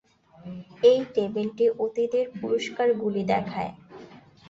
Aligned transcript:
এই 0.83 0.99
টেবিলটি 1.13 1.65
অতীতের 1.79 2.25
পুরস্কারগুলি 2.39 3.21
দেখায়। 3.25 3.71